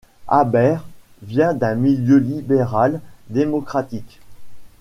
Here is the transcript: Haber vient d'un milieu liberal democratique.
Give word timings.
Haber 0.27 0.77
vient 1.21 1.53
d'un 1.53 1.75
milieu 1.75 2.17
liberal 2.17 3.01
democratique. 3.29 4.19